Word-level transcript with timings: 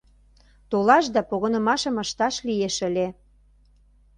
Толаш 0.69 1.05
да 1.15 1.21
погынымашым 1.29 1.95
ышташ 2.03 2.35
лиеш 2.47 2.75
ыле. 2.87 3.07